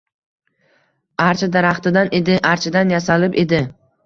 archa 1.25 1.49
daraxtidan 1.57 2.09
edi. 2.21 2.39
Archadan 2.55 2.97
yasalib 2.97 3.39
edi. 3.45 3.63